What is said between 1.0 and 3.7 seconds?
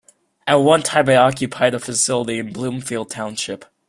it occupied a facility in Bloomfield Township.